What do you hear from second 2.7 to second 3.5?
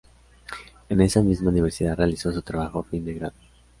fin de grado.